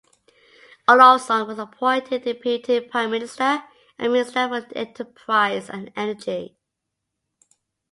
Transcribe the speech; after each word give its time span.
Olofsson 0.87 1.45
was 1.45 1.59
appointed 1.59 2.23
Deputy 2.23 2.79
Prime 2.79 3.11
Minister 3.11 3.63
and 3.99 4.11
Minister 4.11 4.47
for 4.49 4.65
Enterprise 4.75 5.69
and 5.69 5.91
Energy. 5.95 6.57